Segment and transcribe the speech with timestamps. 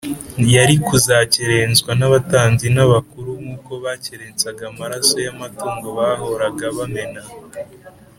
[0.55, 7.21] yari kuzakerenswa n’abatambyi n’abakuru nk’uko bakerensaga amaraso y’amatungo bahoraga bamena